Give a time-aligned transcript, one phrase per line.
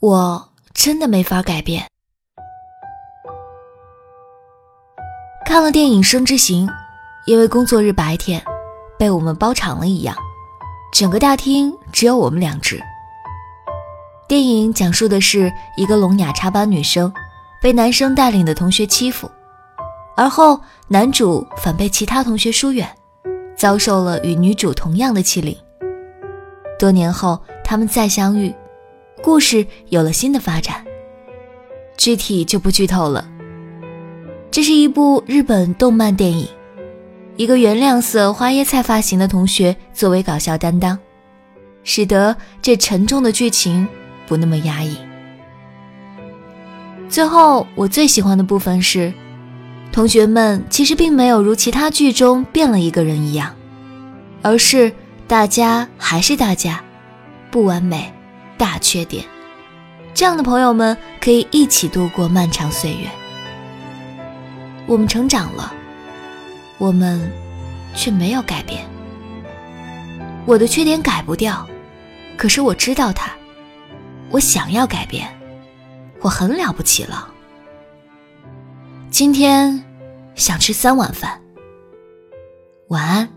[0.00, 1.86] 我真的没法改变。
[5.46, 6.66] 看了电影《生之行》，
[7.26, 8.42] 因为工作日白天
[8.98, 10.14] 被我们包场了一样，
[10.92, 12.78] 整个大厅只有我们两只。
[14.28, 17.10] 电影讲述的是一个聋哑插班女生
[17.62, 19.30] 被男生带领的同学欺负，
[20.14, 22.86] 而后男主反被其他同学疏远，
[23.56, 25.56] 遭受了与女主同样的欺凌。
[26.78, 28.54] 多年后，他们再相遇，
[29.26, 30.84] 故事有了新的发展，
[31.96, 33.28] 具体就不剧透了。
[34.52, 36.46] 这是一部日本动漫电影，
[37.34, 40.96] 一个原谅色花椰菜发型的同学作为搞笑担当，
[41.82, 43.88] 使得这沉重的剧情
[44.28, 44.96] 不那么压抑。
[47.08, 49.12] 最后，我最喜欢的部分是，
[49.90, 53.52] 同学们其实并没有如其他剧中变了一个人一样，
[54.42, 54.92] 而是
[55.26, 56.80] 大家还是大家，
[57.50, 58.12] 不完美，
[58.58, 59.24] 大缺点，
[60.14, 63.08] 这样的朋友们可以一起度过漫长岁月。
[64.86, 65.72] 我们成长了，
[66.78, 67.30] 我们
[67.94, 68.84] 却没有改变。
[70.46, 71.66] 我的缺点改不掉，
[72.36, 73.30] 可是我知道它。
[74.30, 75.28] 我想要改变，
[76.20, 77.32] 我很了不起了。
[79.10, 79.84] 今天
[80.34, 81.40] 想吃三碗饭。
[82.88, 83.28] 晚安。